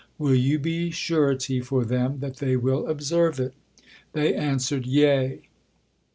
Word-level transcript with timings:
Will 0.17 0.33
you 0.33 0.57
be 0.57 0.89
surety 0.89 1.59
for 1.61 1.85
them 1.85 2.21
that 2.21 2.37
they 2.37 2.55
will 2.55 2.87
observe 2.87 3.39
it?" 3.39 3.53
They 4.13 4.33
answered: 4.33 4.87
"Yea." 4.87 5.43